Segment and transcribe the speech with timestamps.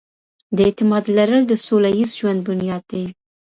[0.55, 3.05] د اعتماد لرل د سوله ييز ژوند بنياد دی.